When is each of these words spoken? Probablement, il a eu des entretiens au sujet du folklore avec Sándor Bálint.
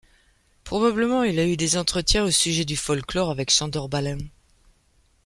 Probablement, 0.63 1.21
il 1.21 1.37
a 1.37 1.45
eu 1.45 1.55
des 1.57 1.77
entretiens 1.77 2.23
au 2.23 2.31
sujet 2.31 2.65
du 2.65 2.75
folklore 2.75 3.29
avec 3.29 3.51
Sándor 3.51 3.87
Bálint. 3.87 4.17